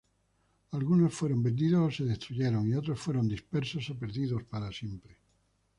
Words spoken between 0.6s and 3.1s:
Algunos fueron vendidos o se destruyeron y otros